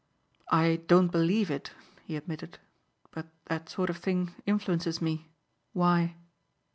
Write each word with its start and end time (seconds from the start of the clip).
"I 0.51 0.77
don't 0.87 1.09
believe 1.11 1.51
it," 1.51 1.73
he 2.05 2.15
admitted, 2.15 2.57
"but 3.11 3.27
that 3.45 3.69
sort 3.69 3.91
of 3.91 3.97
thing 3.97 4.33
influences 4.47 4.99
me. 4.99 5.29
Why?" 5.73 6.15